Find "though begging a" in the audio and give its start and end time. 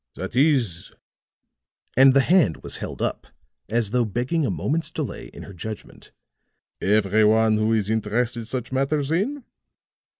3.91-4.49